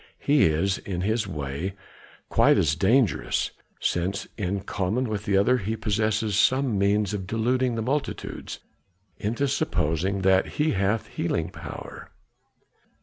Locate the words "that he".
10.23-10.71